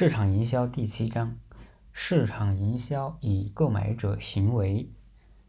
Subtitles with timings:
[0.00, 1.40] 市场营销第七章：
[1.92, 4.92] 市场营销与购买者行为。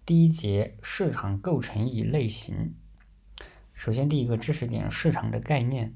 [0.08, 2.74] 第一节：市场构成与类型。
[3.76, 5.96] 首先，第一个知识点：市场的概念。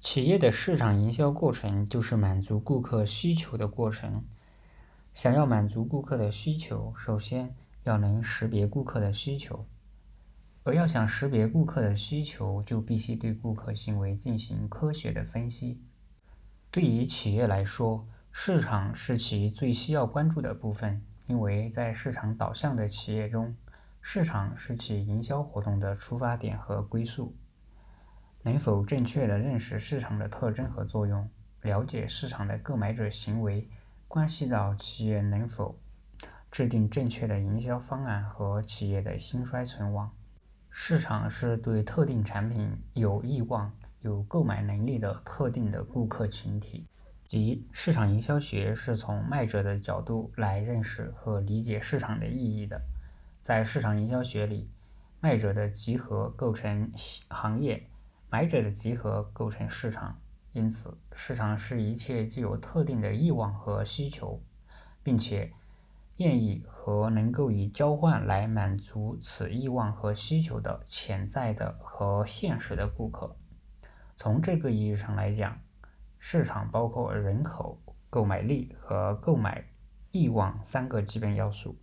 [0.00, 4.22] 企业的市场营销过程就是满足顾客需求的过程。
[5.14, 9.66] 想要满足顾客的需求，首先要能识别顾客的需求。
[10.62, 15.80] 而要想识别顾客的需求，就必须对顾客行为进行科学的分析。
[16.70, 23.56] 对于企业来说，市场是其最需要关注的部分，因为在市场导向的企业中，
[24.02, 27.34] 市场是其营销活动的出发点和归宿。
[28.42, 31.28] 能否正确的认识市场的特征和作用，
[31.62, 33.68] 了解市场的购买者行为，
[34.06, 35.80] 关系到企业能否
[36.50, 40.10] 制定正确的营销方案和企业的兴衰存亡。
[40.70, 43.72] 市场是对特定产品有欲望。
[44.00, 46.86] 有购买能力的特定的顾客群体，
[47.28, 52.80] 即市场营销学是从卖者的角度来认识和理解市场的意义的。
[53.40, 54.70] 在市场营销学里，
[55.20, 56.92] 卖者的集合构成
[57.28, 57.88] 行业，
[58.30, 60.20] 买者的集合构成市场。
[60.52, 64.42] 因此，市场是一切具有特定的欲望和需求，
[65.02, 65.52] 并且
[66.16, 73.36] 愿意和能够以交换来满足此欲望和需求的潜在的和现实的顾客。
[74.18, 75.56] 从这个意义上来讲，
[76.18, 77.80] 市场包括人口、
[78.10, 79.64] 购买力和购买
[80.10, 81.78] 欲望三个基本要素。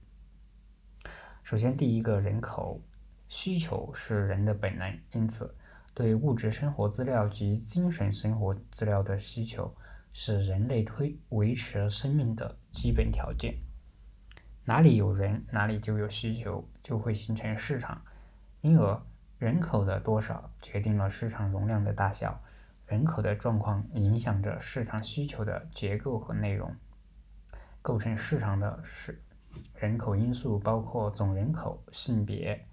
[1.44, 2.82] 首先，第一个人口
[3.30, 5.56] 需求是人的本能，因此
[5.94, 9.74] 对物质生活资料及精神生活资料的需求
[10.12, 13.56] 是人类推维持生命的基本条件。
[14.66, 18.04] 哪里有人，哪里就有需求，就会形成市场，
[18.60, 19.02] 因而。
[19.46, 22.42] 人口的多少决定了市场容量的大小，
[22.88, 26.76] 人口的状况影响着市场需求的结构和内容。
[27.80, 29.22] 构成市场的是
[29.76, 32.66] 人口因素包括总人口、性别、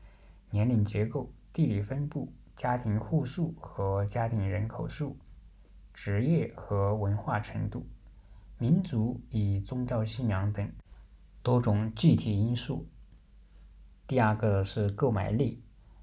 [0.49, 5.19] 年龄结构、地理分布、家庭户数和家庭人口数、
[5.93, 7.87] 职业和文化程度、
[8.57, 10.73] 民族与宗教信仰等
[11.43, 12.89] 多种具体因素。
[14.07, 15.62] 第二个是购买力。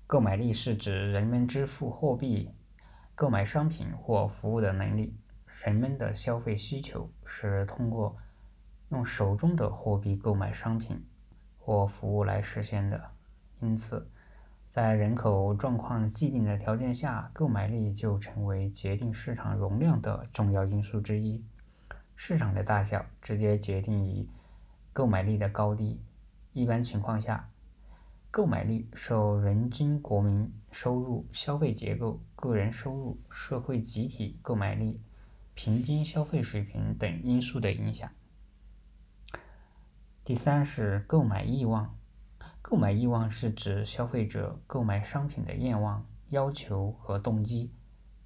[0.09, 2.49] 购买力是指人们支付货币、
[3.13, 5.15] 购买商品或服务的能力。
[5.63, 8.17] 人们的消费需求是通过
[8.89, 11.05] 用手中的货币购买商品
[11.59, 13.11] 或服务来实现的。
[13.59, 14.09] 因此，
[14.67, 21.45] 在人口状况既定的条件下，购买力就成为决定市场容量的重要因素之一。
[22.15, 24.27] 市场的大小直接决定于
[24.91, 26.01] 购买力的高低。
[26.53, 27.51] 一般情况下，
[28.31, 35.01] 购买力受人均国民收入、消费结构、个人收入、社会集体购买力、
[35.55, 38.09] 平均消费水平等因素的影响。
[40.23, 41.97] 第三是购买欲望，
[42.61, 47.73] 购买欲望是指消费者购买商品的愿望、要求和动机，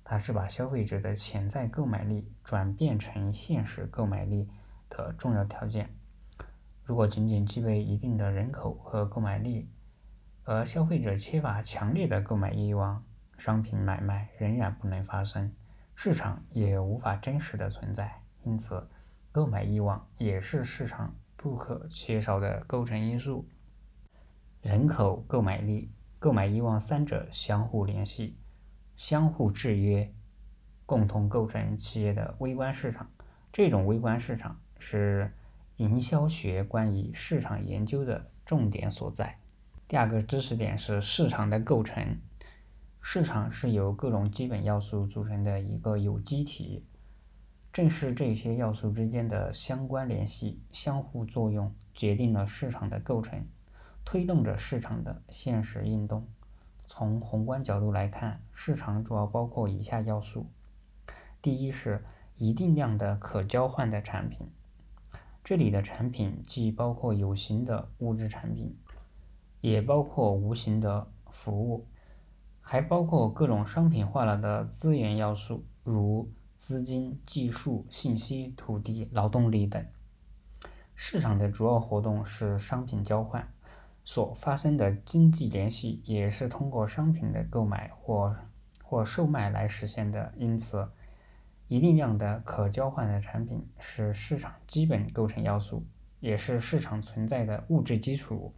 [0.04, 4.50] 它是把消费者的潜在购买力转变成现实购买力
[4.90, 5.96] 的重要条件。
[6.84, 9.70] 如果仅仅具备一定的人口和购买力，
[10.46, 13.02] 而消费者缺乏强烈的购买欲望，
[13.38, 15.54] 商品买卖仍然不能发生，
[15.96, 18.22] 市场也无法真实的存在。
[18.44, 18.86] 因此，
[19.32, 23.48] 购买欲望也是市场不可缺少的构成因素。
[24.62, 28.38] 人口、购买力、购买欲望三者相互联系、
[28.98, 30.14] 相互制约，
[30.86, 33.10] 共同构成企业的微观市场。
[33.54, 35.32] 这种微观市场是
[35.78, 39.40] 营销学关于市场研究的重点所在。
[39.94, 42.18] 第二个知识点是市场的构成。
[43.00, 46.84] 市场是由各种基本要素组成的一个有机体，
[47.72, 53.46] 正是这些要素之间的相关联系、相互作用，决定了市场的构成，
[54.04, 56.28] 推动着市场的现实运动。
[56.88, 60.48] 从宏观角度来看，市场主要包括以下要素：
[61.40, 62.04] 第一是
[62.34, 64.50] 一定量的可交换的产品，
[65.44, 68.76] 这里的产品既包括有形的物质产品。
[69.64, 71.88] 也包括无形的服务，
[72.60, 76.30] 还包括各种商品化了的资源要素，如
[76.60, 79.86] 资金、技术、信息、土地、劳动力等。
[80.96, 83.54] 市场的主要活动是商品交换，
[84.04, 88.36] 所发生的经济联系也是通过商品的购买或
[88.84, 90.34] 或售卖来实现的。
[90.36, 90.90] 因此，
[91.70, 95.86] 一定量的可交换的产品是市场基本构成要素，
[96.20, 98.54] 也是市场存在的物质基础。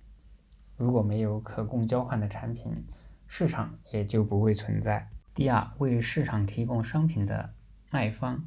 [0.77, 2.86] 如果没有可供交换的产品，
[3.27, 5.10] 市场也就不会存在。
[5.33, 7.54] 第二，为市场提供商品的
[7.92, 8.45] 卖方，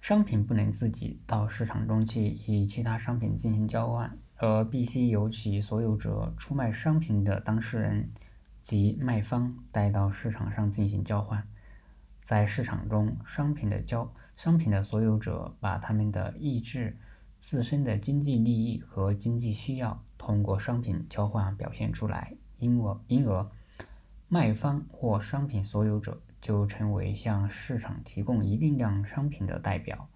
[0.00, 8.10] 商品不能自己到市场中去与其他商品进行交换，而必须由其所有者出卖商品的当事人
[8.62, 11.46] 及卖方带到市场上进行交换。
[12.22, 16.96] 在市场中，商品的交商品的所有者把他们的意志、
[17.38, 23.50] 自身的经济利益和经济需要通过商品交换表现出来，因而因而
[24.28, 26.20] 卖方或商品所有者。
[26.40, 30.08] 就成为向市场提供一定量商品的代表，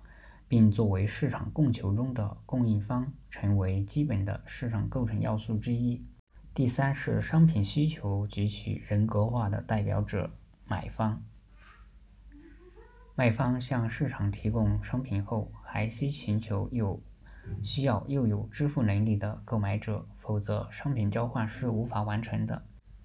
[0.48, 6.04] 并作为市场供求中的供应方，成为基本的市场构成要素之一。
[6.52, 10.32] 第三是商品需求及其人格化的代表者——
[10.66, 11.22] 买方。
[13.14, 17.00] 卖方向市场提供商品后，还需寻求有
[17.62, 22.62] 需要又有支付能力的购买者，否则商品交换是无法完成的，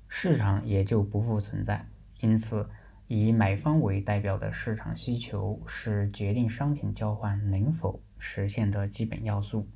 [0.07, 1.87] 市场也就不复存在。
[2.19, 2.69] 因此。
[3.07, 9.67] 以买方为代表的市场需求是决定商品交换能否实现的基本要素。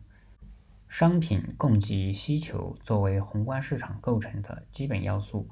[0.87, 5.49] 商品供给需求作为宏观市场构成的基本要素，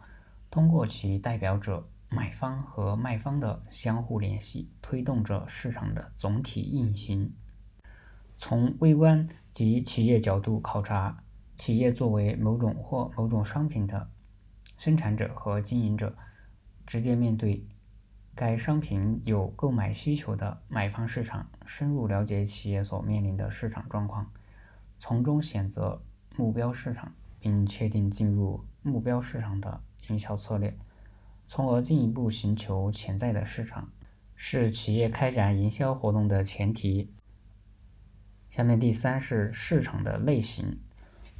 [0.49, 7.33] 通过其代表者买方和卖方的相互联系，推动着市场的总体运行。
[8.35, 11.23] 从微观及企业角度考察，
[11.57, 14.09] 企业作为某种或某种商品的
[14.77, 16.15] 生产者和经营者，
[16.85, 17.65] 直接面对。
[18.35, 24.31] 该商品有购买需求的买方市场，深入了解企业所面临的市场状况，
[24.97, 26.01] 从中选择
[26.35, 30.75] 目标市场，并确定进入目标市场的营销策略，
[31.45, 33.91] 从而进一步寻求潜在的市场，
[34.35, 37.13] 是企业开展营销活动的前提。
[38.53, 40.77] 下面第三是市场的类型，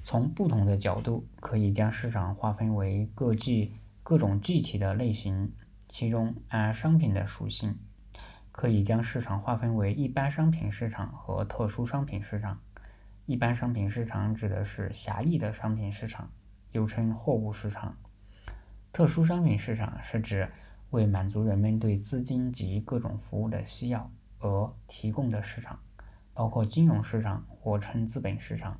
[0.02, 3.72] 从不同的角度可以将市场划分为各具
[4.02, 5.54] 各种具体的类型。
[5.90, 7.78] 其中，按商品的属性，
[8.52, 12.60] 可以将市场划分为一般商品市场和特殊商品市场。
[13.28, 16.32] 一般商品市场指的是狭义的商品市场，
[16.72, 17.96] 又称货物市场；
[18.92, 20.52] 特殊商品市场是指
[20.90, 25.78] 为满足人们对资金及各种服务的需要而提供的市场，
[26.34, 28.80] 包括金融市场或称资本市场、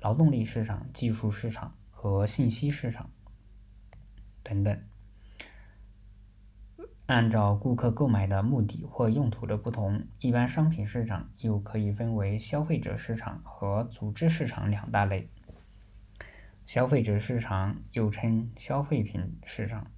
[0.00, 3.10] 劳动力市场、技术市场和信息市场
[4.42, 4.78] 等等。
[7.06, 15.28] 按照顾客购买的目的或用途的不同，一般商品市场又可以分为消费者市场和组织市场两大类。
[16.64, 19.90] 消费者市场又称消费品市场、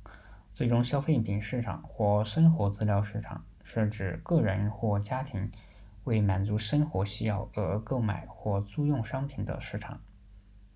[0.55, 5.53] 最终消费品市场或生活资料市场，是指个人或家庭
[6.05, 10.01] 为满足生活需要而购买或租用商品的市场。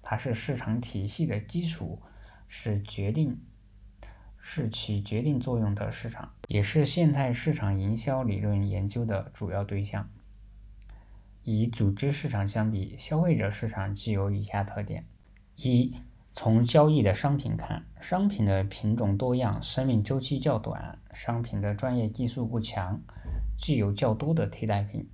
[0.02, 2.02] 它是市场体系的基础，
[2.48, 3.40] 是决定。
[4.40, 10.08] 是起决定作用的市场，也是现代市场营销理论研究的主要对象。
[11.44, 15.04] 与组织市场相比，消费者市场具有以下特点：
[15.56, 15.94] 一、
[16.32, 23.02] 从交易的商品看，商品的品种多样，生命周期较短，商品的专业技术不强，
[23.58, 25.06] 具有较多的替代品，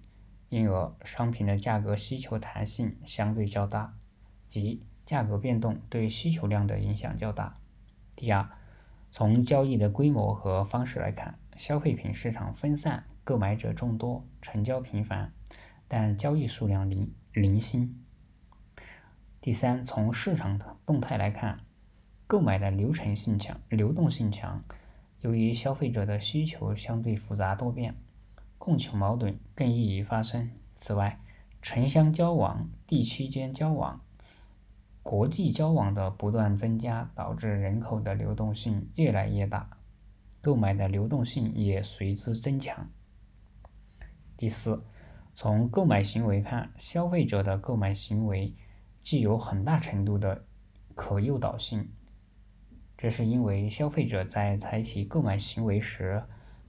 [0.49, 3.95] 因而商品的价格需求弹性相对较大，
[4.49, 7.57] 即价格变动对需求量的影响较大。
[8.17, 8.49] 第二，
[9.11, 15.33] 从交易的规模和方式来看，消费品市场分散，购买者众多，成交频繁，
[15.89, 18.01] 但交易数量零零星。
[19.41, 21.61] 第三，从市场的动态来看，
[22.27, 24.65] 购买的流程性强，流动性强。
[25.21, 27.95] 由于消费者的需求相对复杂多变，
[28.59, 30.51] 供求矛盾更易于发生。
[30.77, 31.21] 此外，
[31.63, 34.01] 城乡交往、地区间交往。
[35.03, 39.69] 国际交往的不断增加，导致人口的流动性越来越大，
[40.41, 42.91] 购买的流动性也随之增强。
[44.37, 44.83] 第四，
[45.35, 48.55] 从购买行为看，消费者的购买行为
[49.03, 50.47] 具有很大程度的
[50.95, 51.91] 可诱导性，
[52.97, 56.25] 这是因为消费者在采取购买行为时，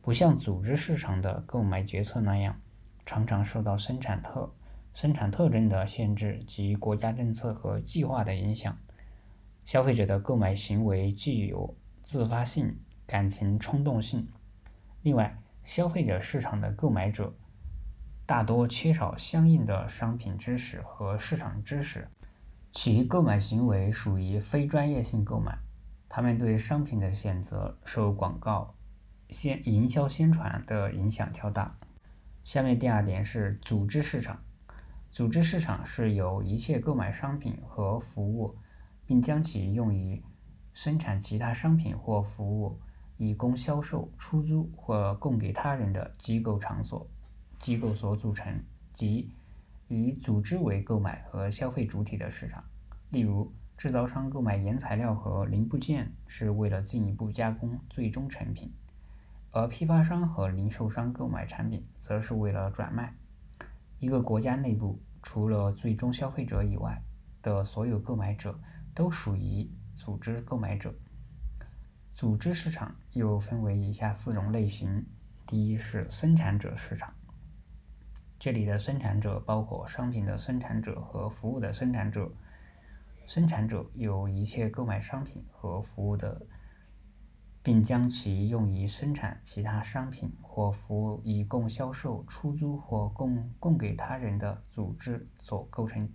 [0.06, 2.62] 不像组织市场的购买决策那样，
[3.08, 4.54] 常常受到生产特。
[4.94, 8.78] 生产特征的限制及国家政策和计划的影响，
[9.66, 14.28] 消费者的购买行为具有自发性、感情冲动性。
[15.02, 17.34] 另外，消费者市场的购买者
[18.28, 22.08] 大多缺少相应的商品知识和市场知识，
[22.72, 25.58] 其购买行为属于非专业性购买。
[26.08, 28.75] 他们对商品的选择受广告、
[29.36, 31.76] 宣营销宣传的影响较大。
[32.46, 34.40] 下面第二点是组织市场。
[35.12, 38.56] 组织市场是由一切购买商品和服务，
[39.06, 40.24] 并将其用于
[40.74, 42.80] 生产其他商品或服务，
[43.18, 47.06] 以供销售、出租或供给他人的机构场所，
[47.60, 48.64] 机构所组成，
[48.94, 49.30] 即
[49.90, 52.64] 以组织为购买和消费主体的市场。
[53.10, 58.72] 例如，制造商购买原材料和零部件是为了进一步加工最终成品，
[59.56, 63.16] 而批发商和零售商购买产品则是为了转卖。
[64.00, 67.02] 一个国家内部，除了最终消费者以外
[67.42, 68.60] 的所有购买者
[68.94, 70.94] 都属于组织购买者。
[72.14, 75.06] 组织市场又分为以下四种类型：
[75.48, 77.14] 第一是生产者市场，
[78.38, 82.30] 这里的生产者包括商品的生产者和服务的生产者。
[83.26, 86.46] 生产者有一切购买商品和服务的，
[87.66, 96.08] 并将其用于生产其他商品或服务以供销售、出租或供供给他人的组织所构成。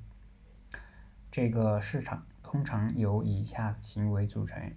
[1.33, 4.73] 这个市场通常由以下行为组成：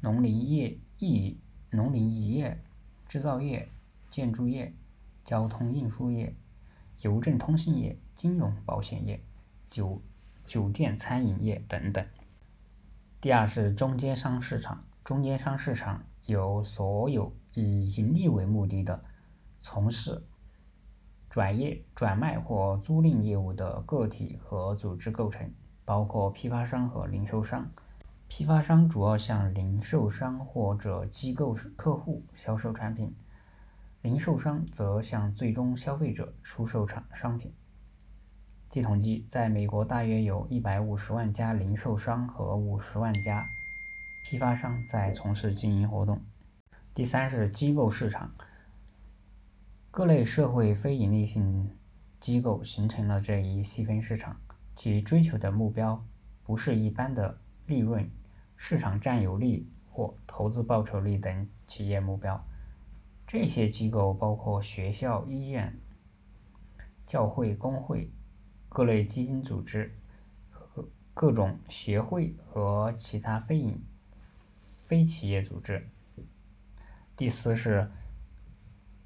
[0.00, 1.34] 农林业、业、
[1.70, 2.62] 农林渔业、
[3.08, 3.68] 制造业、
[4.12, 4.72] 建筑业、
[5.24, 6.36] 交通运输业、
[7.00, 9.20] 邮政通信业、金融保险业、
[9.66, 10.00] 酒。
[10.46, 12.04] 酒店、餐饮业等等。
[13.20, 19.02] 第二是中间商市场，中间商市场由所有以盈利为目的的
[19.58, 20.24] 从事
[21.28, 25.52] 转业、转卖或租赁业务的个体和组织构成，
[25.84, 27.68] 包括批发商和零售商。
[28.28, 33.12] 批发商主要向零售商或者机构客户销售产品，
[34.02, 37.52] 零售商则向最终消费者出售产商品。
[38.70, 43.44] 据统计，在美国大约有一百五十万家零售商和五十万家
[44.22, 46.22] 批发商在从事经营活动。
[46.94, 48.34] 第三是机构市场，
[49.90, 51.76] 各类社会非营利性
[52.20, 54.40] 机构形成了这一细分市场，
[54.76, 56.04] 其追求的目标
[56.42, 58.10] 不是一般的利润、
[58.56, 62.44] 市场占有率或投资报酬率等企业目标。
[63.26, 65.78] 这些机构包括学校、医院、
[67.06, 68.10] 教会、工会。
[68.72, 69.92] 各类基金组织
[70.48, 73.82] 和各种协会和其他非营
[74.90, 75.88] 非企业组织。
[77.16, 77.88] 第四是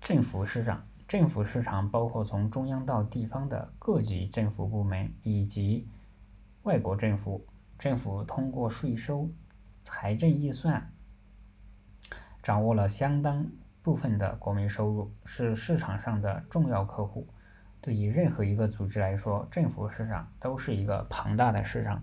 [0.01, 5.87] 政府市场，政府市场包括从中央到地方的各级政府部门以及
[6.63, 7.47] 外国政府。
[7.79, 9.29] 政府通过税收、
[9.83, 10.91] 财政预算，
[12.43, 13.47] 掌握了相当
[13.83, 17.29] 部分的国民收入，是市场上的重要客户。
[17.83, 22.03] 对于任何一个组织来说，政府市场都是一个庞大的市场。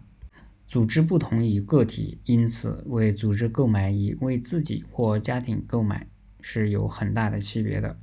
[0.71, 6.07] 组织不同于个体，因此为组织购买与为自己或家庭购买
[6.39, 7.99] 是有很大的区别的。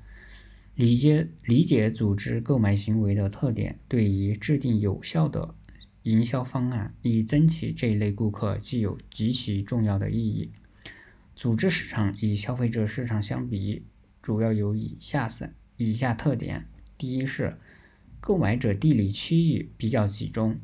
[0.75, 5.55] 理解理解组织购买行为的特点，对于制定有效的
[6.03, 10.51] 营销方案以争取这一类顾客具有极其重要的意义。
[11.35, 13.83] 组织市场与消费者市场相比，
[14.21, 16.67] 主要有以下三以下特点：
[16.99, 17.57] 第一是。
[18.21, 20.59] 购买者地理区域比较集中，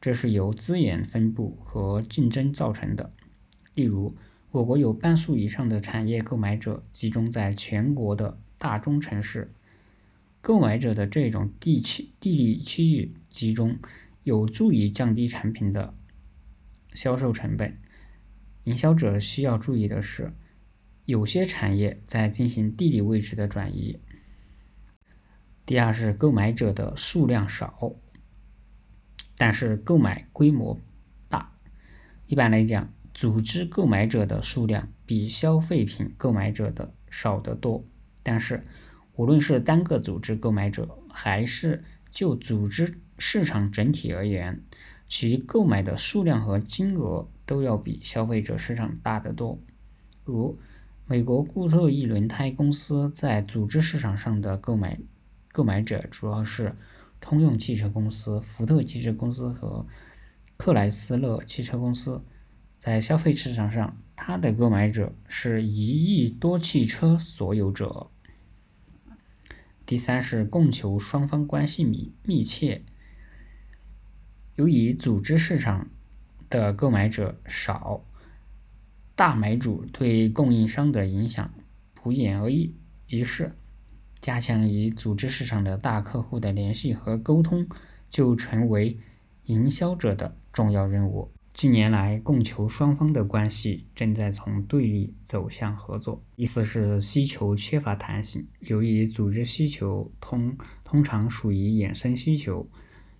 [0.00, 3.12] 这是由资源分布和竞争造成的。
[3.74, 4.16] 例如，
[4.50, 9.52] 我国有半数以上的产业购买者集中在全国的大中城市。
[10.40, 13.78] 购买者的这种地区地理区域集中，
[14.24, 15.94] 有助于降低产品的
[16.92, 17.76] 销售成本。
[18.64, 20.32] 营销者需要注意的是，
[21.04, 23.98] 有些产业在进行地理位置的转移。
[25.66, 27.94] 第二是购买者的数量少，
[29.40, 30.78] 但是购买规模
[31.30, 31.50] 大。
[32.26, 37.82] 一般来讲，组织购买者的数量比消费品购买者的少得多。
[38.22, 38.66] 但是，
[39.14, 44.62] 无论是单个组织购买者，还是就组织市场整体而言，
[45.08, 49.58] 其购买的数量和金额都要比消费者市场大得多。
[50.22, 50.58] 如
[51.06, 54.98] 美国固特异轮胎公司在组织市场上的购买。
[55.52, 56.76] 购买者主要是
[57.20, 59.86] 通用汽车公司、福特汽车公司和
[60.56, 62.24] 克莱斯勒汽车公司。
[62.78, 68.10] 在消费市场上，它的购买者是一亿多汽车所有者。
[69.84, 72.82] 第三是供求双方关系密密切。
[74.56, 75.90] 由于组织市场
[76.48, 78.02] 的购买者少，
[79.14, 81.52] 大买主对供应商的影响
[81.92, 82.74] 不言而喻，
[83.08, 83.52] 于是。
[84.20, 87.66] 加强与组织市场的大客户的联系和沟通，
[88.10, 88.98] 就成为
[89.44, 91.30] 营销者的重要任务。
[91.52, 96.22] 近年来，供求双方的关系正在从对立走向合作。
[96.36, 98.46] 意思是需求缺乏弹性。
[98.60, 102.68] 由于组织需求通通常属于衍生需求，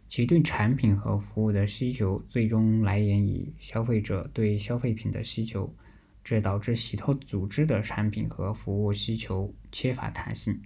[0.08, 5.74] 其对产品和服务的需求最终来源于消费者对消费品的需求，
[6.22, 10.60] 这导致许多组织的产品和服务需求缺乏弹性。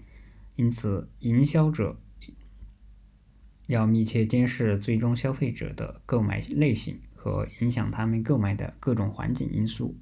[0.56, 2.00] 因此，营销者
[3.66, 9.96] 要密切监视最终消费者的购买类型和影响他们购买的各种环境因素。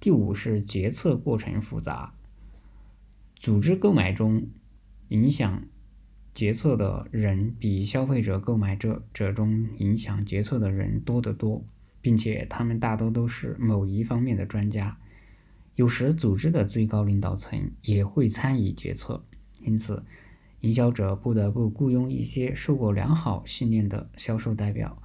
[0.00, 2.14] 第五是决策过程复杂，
[3.34, 4.48] 组织购买中
[5.08, 5.66] 影响
[6.34, 11.64] 决策的人比消费者购买者者中影响决策的人多得多，
[12.00, 14.98] 并且他们大多都是某一方面的专家。
[15.76, 19.24] 有时，组织的最高领导层也会参与决策，
[19.62, 20.04] 因此，
[20.60, 25.00] 营销者不得不雇佣一些受过良好训练的销售代表，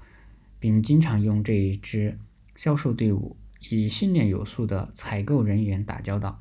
[0.59, 2.17] 并经常用这一支
[2.55, 3.37] 销售队伍。
[3.69, 6.39] 与训练有素的采购人员打交道。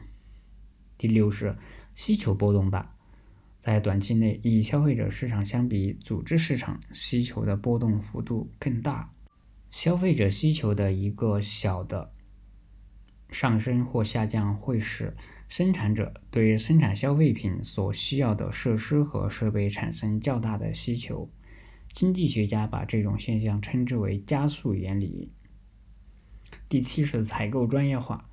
[0.97, 1.55] 第六是
[1.95, 2.95] 需求波动大，
[3.59, 9.13] 在短期内与消费者市场相比，组织市场需求的波动幅度更大。
[9.71, 12.11] 消费者需求的一个小的
[13.41, 15.17] 上升或下降，会使
[15.49, 21.27] 生产者对生产消费品所需要的设施和设备产生较大的需求。
[21.95, 25.33] 经济学家把这种现象称之为加速原理。
[26.69, 28.29] 第七是采购专业化，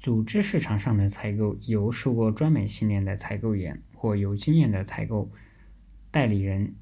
[0.00, 5.30] 组织市场上的采购由受过专门训练的采购员或有经验的采购
[6.10, 6.74] 代理人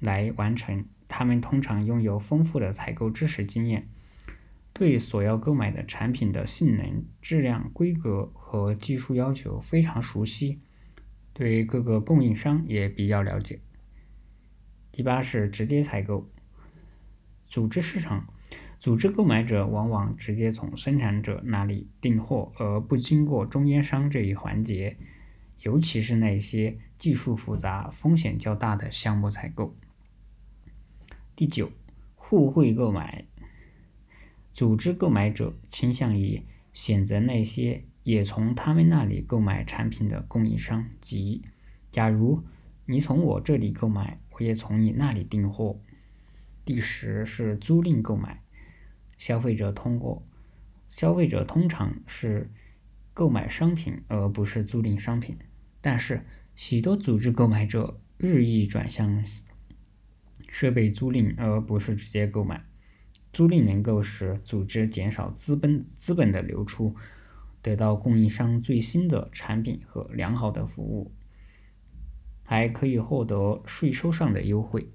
[0.00, 0.86] 来完成。
[1.06, 3.86] 他们通常拥有丰富的采购知识经验，
[4.78, 10.60] 对所要购买的产品的性能、质量、规格和技术要求非常熟悉，
[11.32, 13.60] 对各个供应商也比较了解。
[14.92, 16.30] 第八是直接采购，
[17.48, 18.32] 组织市场。
[18.78, 24.96] 组织购买者往往直接从生产者那里订货，而不经过中间商这一环节，
[25.62, 29.76] 尤其是那些技术复杂、风险较大的项目采购。
[31.34, 31.72] 第九，
[32.14, 33.26] 互惠购买。
[34.58, 41.42] 组织购买者倾向于选择那些也从他们那里购买产品的供应商，即，
[41.92, 42.42] 假如
[42.84, 45.78] 你从我这里购买，我也从你那里订货。
[46.64, 48.42] 第十是租赁购买。
[49.16, 50.26] 消费者通过
[50.88, 52.50] 消费者通常是
[53.14, 55.38] 购买商品而不是租赁商品，
[55.80, 59.24] 但是许多组织购买者日益转向
[60.48, 62.64] 设备租赁而不是直接购买。
[63.38, 66.96] 租赁能够使组织减少资本资本的流出，
[67.62, 71.12] 得到供应商最新的产品和良好的服务，
[72.42, 74.90] 还可以获得税收上的优惠。